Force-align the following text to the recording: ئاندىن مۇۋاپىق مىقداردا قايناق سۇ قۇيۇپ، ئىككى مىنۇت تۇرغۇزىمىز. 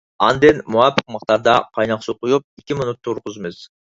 ئاندىن 0.25 0.61
مۇۋاپىق 0.75 1.05
مىقداردا 1.15 1.53
قايناق 1.77 2.01
سۇ 2.07 2.17
قۇيۇپ، 2.23 2.47
ئىككى 2.61 2.79
مىنۇت 2.83 3.01
تۇرغۇزىمىز. 3.09 3.63